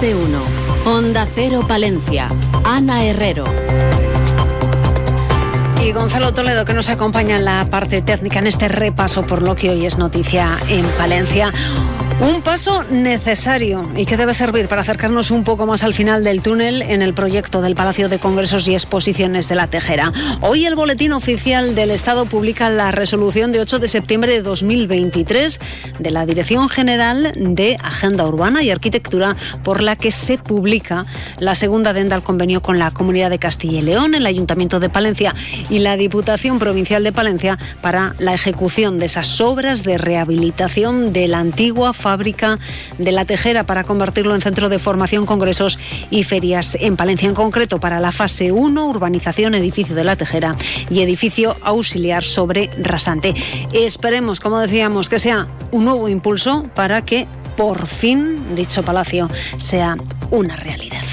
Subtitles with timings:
[0.00, 0.42] De uno.
[0.86, 2.28] Onda Cero Palencia.
[2.64, 3.44] Ana Herrero.
[5.82, 9.56] Y Gonzalo Toledo que nos acompaña en la parte técnica en este repaso por lo
[9.56, 11.52] que hoy es noticia en Palencia.
[12.20, 16.42] Un paso necesario y que debe servir para acercarnos un poco más al final del
[16.42, 20.12] túnel en el proyecto del Palacio de Congresos y Exposiciones de la Tejera.
[20.40, 25.60] Hoy el Boletín Oficial del Estado publica la resolución de 8 de septiembre de 2023
[26.00, 31.06] de la Dirección General de Agenda Urbana y Arquitectura por la que se publica
[31.38, 34.90] la segunda adenda al convenio con la Comunidad de Castilla y León, el Ayuntamiento de
[34.90, 35.36] Palencia
[35.70, 41.28] y la Diputación Provincial de Palencia para la ejecución de esas obras de rehabilitación de
[41.28, 42.58] la antigua fábrica
[42.96, 45.78] de la Tejera para convertirlo en centro de formación, congresos
[46.10, 50.56] y ferias en Palencia, en concreto para la fase 1, urbanización, edificio de la Tejera
[50.88, 53.34] y edificio auxiliar sobre rasante.
[53.74, 57.26] Esperemos, como decíamos, que sea un nuevo impulso para que
[57.58, 59.94] por fin dicho palacio sea
[60.30, 61.04] una realidad.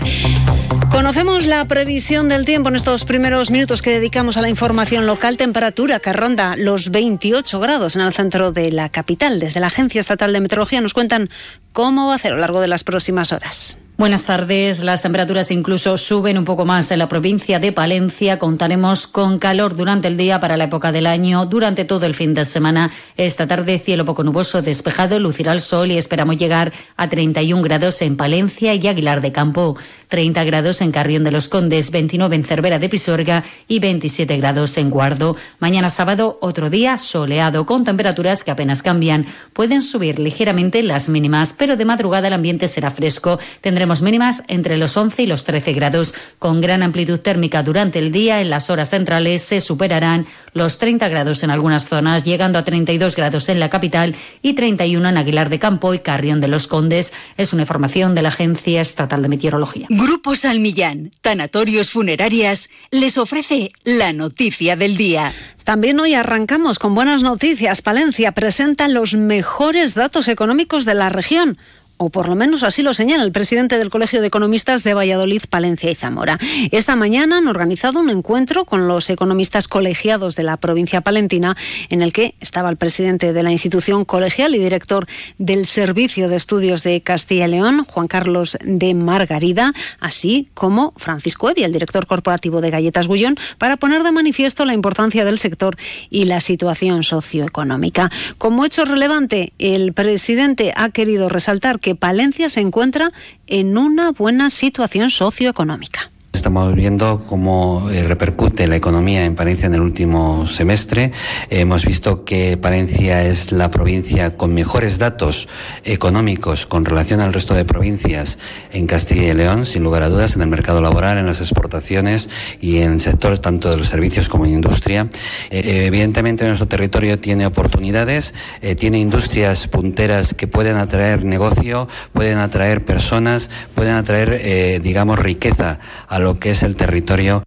[0.96, 5.36] Conocemos la previsión del tiempo en estos primeros minutos que dedicamos a la información local.
[5.36, 9.42] Temperatura que ronda los 28 grados en el centro de la capital.
[9.42, 11.30] Desde la Agencia Estatal de Meteorología nos cuentan
[11.74, 13.85] cómo va a ser a lo largo de las próximas horas.
[13.98, 14.84] Buenas tardes.
[14.84, 18.38] Las temperaturas incluso suben un poco más en la provincia de Palencia.
[18.38, 22.34] Contaremos con calor durante el día para la época del año, durante todo el fin
[22.34, 22.92] de semana.
[23.16, 28.02] Esta tarde cielo poco nuboso, despejado, lucirá el sol y esperamos llegar a 31 grados
[28.02, 29.78] en Palencia y Aguilar de Campo,
[30.10, 34.78] 30 grados en Carrión de los Condes, 29 en Cervera de Pisorga y 27 grados
[34.78, 35.38] en Guardo.
[35.60, 39.26] Mañana sábado otro día soleado con temperaturas que apenas cambian.
[39.54, 43.40] Pueden subir ligeramente las mínimas, pero de madrugada el ambiente será fresco.
[43.62, 46.14] Tendremos mínimas entre los 11 y los 13 grados.
[46.40, 51.08] Con gran amplitud térmica durante el día, en las horas centrales se superarán los 30
[51.08, 55.50] grados en algunas zonas, llegando a 32 grados en la capital y 31 en Aguilar
[55.50, 57.14] de Campo y Carrión de los Condes.
[57.38, 59.88] Es una información de la Agencia Estatal de Meteorología.
[59.90, 65.34] Grupo Salmillán, Tanatorios Funerarias, les ofrece la noticia del día.
[65.64, 67.82] También hoy arrancamos con buenas noticias.
[67.82, 71.58] Palencia presenta los mejores datos económicos de la región
[71.98, 75.44] o por lo menos así lo señala el presidente del Colegio de Economistas de Valladolid,
[75.50, 76.38] Palencia y Zamora.
[76.72, 81.56] Esta mañana han organizado un encuentro con los economistas colegiados de la provincia palentina,
[81.90, 85.08] en el que estaba el presidente de la institución colegial y director
[85.38, 91.50] del Servicio de Estudios de Castilla y León, Juan Carlos de Margarida, así como Francisco
[91.50, 95.78] Evi, el director corporativo de Galletas Gullón, para poner de manifiesto la importancia del sector
[96.10, 98.12] y la situación socioeconómica.
[98.38, 103.12] Como hecho relevante, el presidente ha querido resaltar que Palencia se encuentra
[103.46, 106.10] en una buena situación socioeconómica.
[106.46, 111.12] Estamos viendo cómo eh, repercute la economía en Palencia en el último semestre.
[111.50, 115.50] Hemos visto que Palencia es la provincia con mejores datos
[115.84, 118.38] económicos con relación al resto de provincias
[118.72, 122.30] en Castilla y León, sin lugar a dudas, en el mercado laboral, en las exportaciones
[122.62, 125.10] y en sectores tanto de los servicios como en industria.
[125.50, 132.38] Eh, evidentemente nuestro territorio tiene oportunidades, eh, tiene industrias punteras que pueden atraer negocio, pueden
[132.38, 137.44] atraer personas, pueden atraer, digamos, riqueza a lo que es el territorio.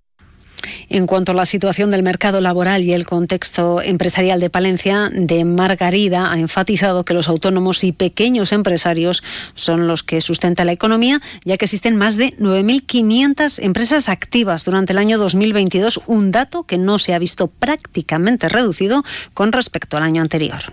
[0.88, 5.44] En cuanto a la situación del mercado laboral y el contexto empresarial de Palencia, de
[5.44, 9.22] Margarida ha enfatizado que los autónomos y pequeños empresarios
[9.54, 14.92] son los que sustentan la economía, ya que existen más de 9.500 empresas activas durante
[14.92, 20.02] el año 2022, un dato que no se ha visto prácticamente reducido con respecto al
[20.02, 20.72] año anterior.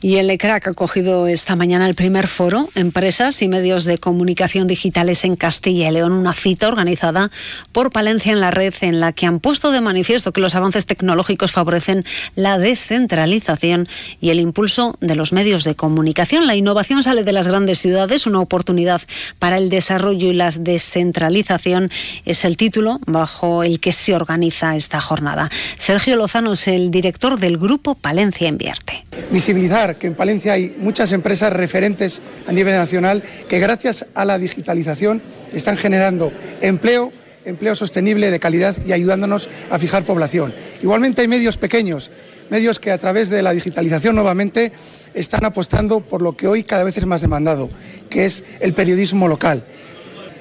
[0.00, 4.66] Y el ECRAC ha cogido esta mañana el primer foro Empresas y Medios de Comunicación
[4.66, 7.30] Digitales en Castilla y León, una cita organizada
[7.72, 10.86] por Palencia en la red en la que han puesto de manifiesto que los avances
[10.86, 12.04] tecnológicos favorecen
[12.34, 13.88] la descentralización
[14.20, 16.46] y el impulso de los medios de comunicación.
[16.46, 19.02] La innovación sale de las grandes ciudades, una oportunidad
[19.38, 21.90] para el desarrollo y la descentralización
[22.24, 25.50] es el título bajo el que se organiza esta jornada.
[25.76, 29.04] Sergio Lozano es el director del grupo Palencia Invierte.
[29.30, 34.38] Visibilizar que en Palencia hay muchas empresas referentes a nivel nacional que gracias a la
[34.38, 35.22] digitalización
[35.52, 37.12] están generando empleo,
[37.44, 40.54] empleo sostenible de calidad y ayudándonos a fijar población.
[40.82, 42.10] Igualmente hay medios pequeños,
[42.48, 44.72] medios que a través de la digitalización nuevamente
[45.14, 47.68] están apostando por lo que hoy cada vez es más demandado,
[48.08, 49.64] que es el periodismo local.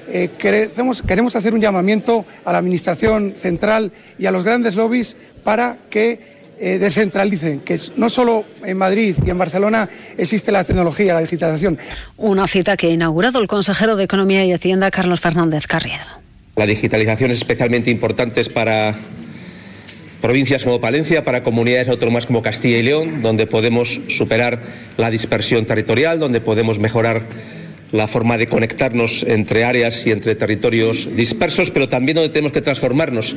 [0.10, 5.18] Eh, queremos, queremos hacer un llamamiento a la Administración central y a los grandes lobbies
[5.44, 9.88] para que eh, descentralicen, que no solo en Madrid y en Barcelona
[10.18, 11.78] existe la tecnología, la digitalización.
[12.18, 16.06] Una cita que ha inaugurado el consejero de Economía y Hacienda, Carlos Fernández Carriedo.
[16.56, 18.96] La digitalización es especialmente importante para
[20.22, 24.64] provincias como Palencia, para comunidades autónomas como Castilla y León, donde podemos superar
[24.98, 27.24] la dispersión territorial, donde podemos mejorar
[27.92, 32.62] la forma de conectarnos entre áreas y entre territorios dispersos, pero también donde tenemos que
[32.62, 33.36] transformarnos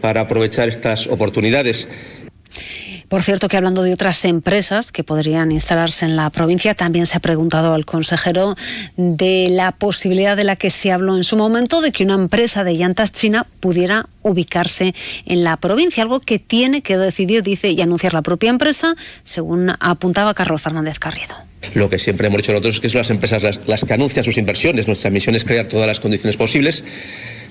[0.00, 1.88] para aprovechar estas oportunidades.
[3.08, 7.16] Por cierto, que hablando de otras empresas que podrían instalarse en la provincia, también se
[7.16, 8.54] ha preguntado al consejero
[8.96, 12.64] de la posibilidad de la que se habló en su momento de que una empresa
[12.64, 14.94] de llantas china pudiera ubicarse
[15.24, 18.94] en la provincia, algo que tiene que decidir, dice, y anunciar la propia empresa,
[19.24, 21.34] según apuntaba Carlos Fernández Carriedo.
[21.74, 24.22] Lo que siempre hemos dicho nosotros es que son las empresas las, las que anuncian
[24.22, 24.86] sus inversiones.
[24.86, 26.84] Nuestra misión es crear todas las condiciones posibles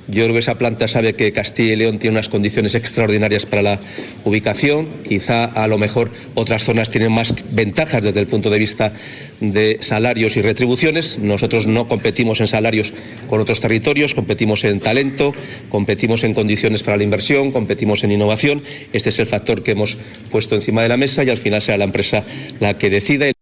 [0.07, 3.61] yo creo que esa planta sabe que Castilla y León tiene unas condiciones extraordinarias para
[3.61, 3.79] la
[4.23, 4.87] ubicación.
[5.07, 8.93] Quizá a lo mejor otras zonas tienen más ventajas desde el punto de vista
[9.41, 11.19] de salarios y retribuciones.
[11.19, 12.93] Nosotros no competimos en salarios
[13.29, 15.33] con otros territorios, competimos en talento,
[15.69, 18.63] competimos en condiciones para la inversión, competimos en innovación.
[18.93, 19.97] Este es el factor que hemos
[20.31, 22.23] puesto encima de la mesa y al final será la empresa
[22.59, 23.36] la que decida.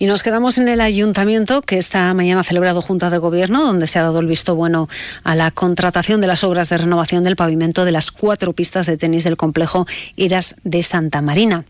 [0.00, 3.86] Y nos quedamos en el ayuntamiento que esta mañana ha celebrado Junta de Gobierno, donde
[3.86, 4.88] se ha dado el visto bueno
[5.24, 8.96] a la contratación de las obras de renovación del pavimento de las cuatro pistas de
[8.96, 9.86] tenis del complejo
[10.16, 11.66] Iras de Santa Marina.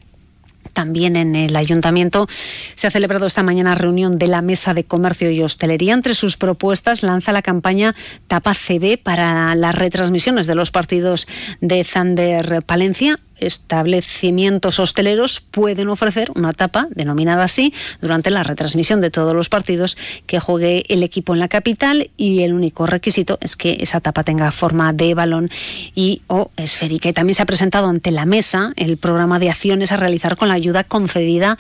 [0.73, 2.29] También en el ayuntamiento
[2.77, 5.95] se ha celebrado esta mañana reunión de la Mesa de Comercio y Hostelería.
[5.95, 7.97] Entre sus propuestas lanza la campaña
[8.29, 11.27] Tapa CB para las retransmisiones de los partidos
[11.61, 19.11] de Zander Palencia establecimientos hosteleros pueden ofrecer una tapa, denominada así, durante la retransmisión de
[19.11, 19.97] todos los partidos
[20.27, 24.25] que juegue el equipo en la capital y el único requisito es que esa tapa
[24.25, 25.51] tenga forma de balón
[25.95, 27.09] y o esférica.
[27.09, 30.49] Y también se ha presentado ante la mesa el programa de acciones a realizar con
[30.49, 31.59] la ayuda concedida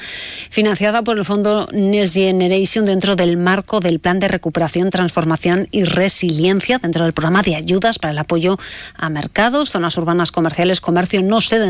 [0.51, 5.85] financiada por el Fondo Next Generation dentro del marco del Plan de Recuperación, Transformación y
[5.85, 8.59] Resiliencia, dentro del programa de ayudas para el apoyo
[8.97, 11.67] a mercados, zonas urbanas comerciales, comercio no sede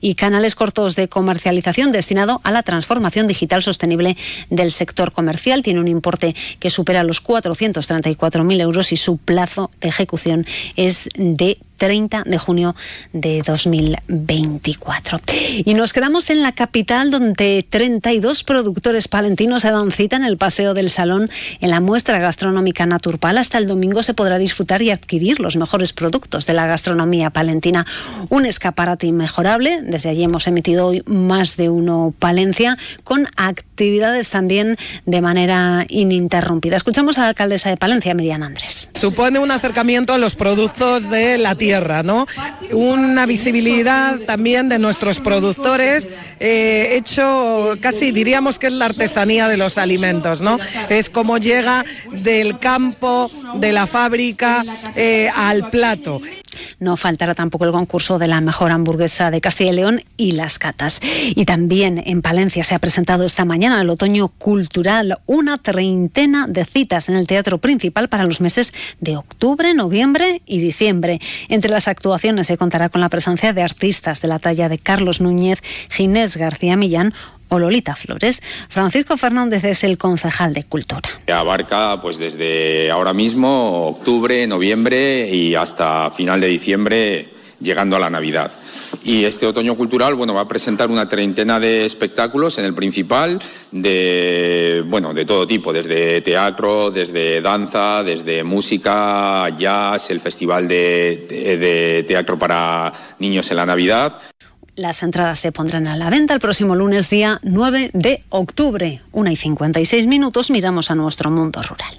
[0.00, 4.16] y canales cortos de comercialización destinado a la transformación digital sostenible
[4.50, 5.62] del sector comercial.
[5.62, 11.58] Tiene un importe que supera los 434.000 euros y su plazo de ejecución es de
[11.78, 12.76] 30 de junio
[13.12, 15.20] de 2024.
[15.64, 20.36] Y nos quedamos en la capital donde 32 productores palentinos se dan cita en el
[20.36, 21.30] Paseo del Salón
[21.60, 23.38] en la muestra gastronómica Naturpal.
[23.38, 27.86] Hasta el domingo se podrá disfrutar y adquirir los mejores productos de la gastronomía palentina.
[28.28, 29.80] Un escaparate inmejorable.
[29.82, 34.76] Desde allí hemos emitido hoy más de uno Palencia con actividades también
[35.06, 36.76] de manera ininterrumpida.
[36.76, 38.90] Escuchamos a la alcaldesa de Palencia, Miriam Andrés.
[38.94, 42.26] Supone un acercamiento a los productos de la tierra ¿no?
[42.72, 46.08] Una visibilidad también de nuestros productores,
[46.40, 50.58] eh, hecho casi diríamos que es la artesanía de los alimentos, ¿no?
[50.88, 54.64] Es como llega del campo, de la fábrica
[54.96, 56.22] eh, al plato.
[56.78, 60.58] No faltará tampoco el concurso de la mejor hamburguesa de Castilla y León y las
[60.58, 61.00] catas.
[61.34, 66.64] Y también en Palencia se ha presentado esta mañana el otoño cultural, una treintena de
[66.64, 71.20] citas en el teatro principal para los meses de octubre, noviembre y diciembre.
[71.48, 75.20] Entre las actuaciones se contará con la presencia de artistas de la talla de Carlos
[75.20, 77.14] Núñez, Ginés García Millán
[77.48, 78.42] o Lolita Flores.
[78.68, 81.08] Francisco Fernández es el concejal de Cultura.
[81.32, 87.28] Abarca pues desde ahora mismo, octubre, noviembre y hasta final de diciembre,
[87.60, 88.50] llegando a la Navidad.
[89.04, 93.38] Y este otoño cultural, bueno, va a presentar una treintena de espectáculos en el principal
[93.70, 101.26] de, bueno, de todo tipo, desde teatro, desde danza, desde música, jazz, el festival de,
[101.58, 104.18] de teatro para niños en la Navidad.
[104.78, 109.02] Las entradas se pondrán a la venta el próximo lunes, día 9 de octubre.
[109.10, 111.96] Una y 56 minutos miramos a nuestro mundo rural.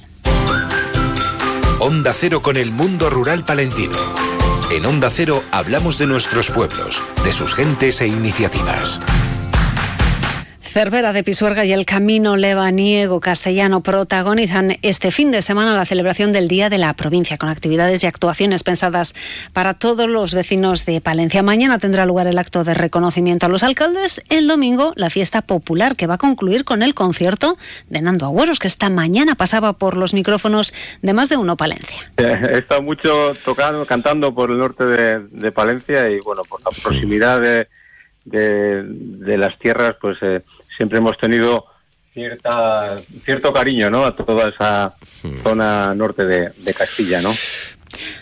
[1.82, 3.98] Onda Cero con el mundo rural palentino.
[4.72, 9.02] En Onda Cero hablamos de nuestros pueblos, de sus gentes e iniciativas.
[10.70, 16.32] Cervera de Pisuerga y el Camino Lebaniego Castellano protagonizan este fin de semana la celebración
[16.32, 19.16] del Día de la Provincia, con actividades y actuaciones pensadas
[19.52, 21.42] para todos los vecinos de Palencia.
[21.42, 24.22] Mañana tendrá lugar el acto de reconocimiento a los alcaldes.
[24.30, 27.58] El domingo, la fiesta popular, que va a concluir con el concierto
[27.90, 30.72] de Nando Agüeros, que esta mañana pasaba por los micrófonos
[31.02, 32.12] de más de uno Palencia.
[32.18, 37.42] He estado mucho tocando, cantando por el norte de, Palencia y, bueno, por la proximidad
[37.42, 37.68] de,
[38.24, 40.16] de, las tierras, pues...
[40.22, 40.44] Eh,
[40.80, 41.66] siempre hemos tenido
[42.14, 42.96] cierta,
[43.26, 44.06] cierto cariño ¿no?
[44.06, 44.96] a toda esa
[45.44, 47.34] zona norte de, de Castilla, ¿no?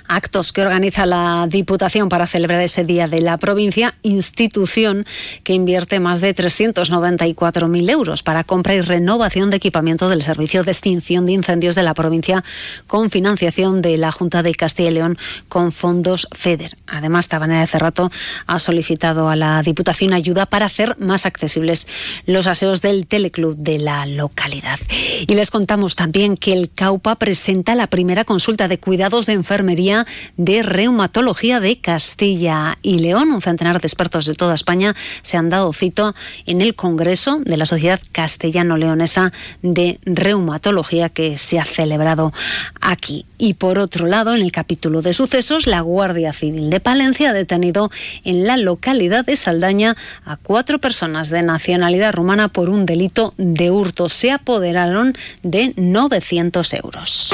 [0.08, 5.06] Actos que organiza la Diputación para celebrar ese Día de la Provincia, institución
[5.44, 10.72] que invierte más de 394.000 euros para compra y renovación de equipamiento del Servicio de
[10.72, 12.44] Extinción de Incendios de la provincia
[12.88, 16.76] con financiación de la Junta de Castilla y León con fondos FEDER.
[16.88, 18.12] Además, Tabanera de Cerrato
[18.46, 21.88] ha solicitado a la Diputación ayuda para hacer más accesibles
[22.26, 24.80] los aseos del teleclub de la localidad.
[25.28, 29.97] Y les contamos también que el CAUPA presenta la primera consulta de cuidados de enfermería
[30.36, 33.32] de reumatología de Castilla y León.
[33.32, 36.14] Un centenar de expertos de toda España se han dado cito
[36.46, 42.34] en el Congreso de la Sociedad Castellano-Leonesa de Reumatología que se ha celebrado
[42.82, 43.26] aquí.
[43.38, 47.34] Y por otro lado, en el capítulo de sucesos, la Guardia Civil de Palencia ha
[47.34, 47.92] detenido
[48.24, 53.70] en la localidad de Saldaña a cuatro personas de nacionalidad rumana por un delito de
[53.70, 54.10] hurto.
[54.10, 55.14] Se apoderaron
[55.44, 57.34] de 900 euros.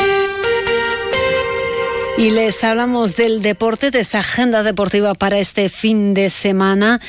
[2.16, 7.02] Y les hablamos del deporte, de esa agenda deportiva para este fin de semana.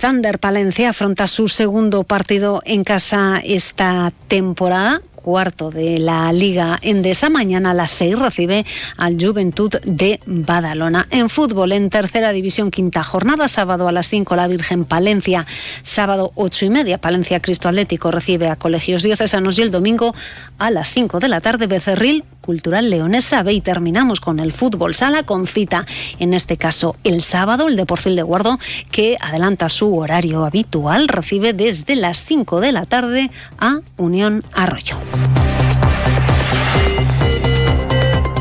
[0.00, 7.30] Thunder Palencia afronta su segundo partido en casa esta temporada cuarto de la Liga Endesa.
[7.30, 8.66] Mañana a las seis recibe
[8.98, 11.08] al Juventud de Badalona.
[11.10, 15.46] En fútbol, en tercera división, quinta jornada, sábado a las cinco la Virgen Palencia,
[15.82, 20.14] sábado ocho y media Palencia Cristo Atlético recibe a Colegios Diocesanos y el domingo
[20.58, 24.94] a las cinco de la tarde Becerril Cultural Leonesa B y terminamos con el fútbol
[24.94, 25.86] sala con cita,
[26.18, 28.58] en este caso el sábado, el Deportil de Guardo,
[28.90, 34.98] que adelanta su horario habitual, recibe desde las 5 de la tarde a Unión Arroyo.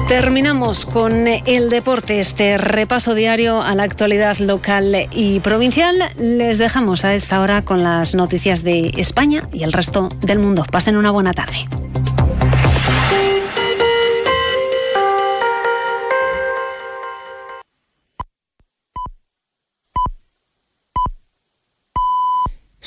[0.09, 5.95] Terminamos con el deporte, este repaso diario a la actualidad local y provincial.
[6.17, 10.65] Les dejamos a esta hora con las noticias de España y el resto del mundo.
[10.69, 11.67] Pasen una buena tarde.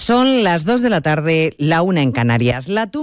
[0.07, 2.69] Son las 2 de la tarde, la una en Canarias.
[2.69, 2.87] La